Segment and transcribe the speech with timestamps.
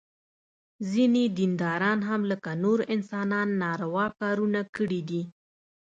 [0.91, 5.21] ځینې دینداران هم لکه نور انسانان ناروا کارونه کړي دي.